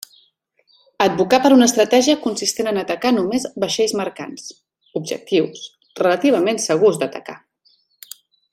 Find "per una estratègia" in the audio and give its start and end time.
1.43-2.15